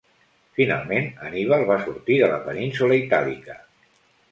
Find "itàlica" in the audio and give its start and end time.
3.05-3.61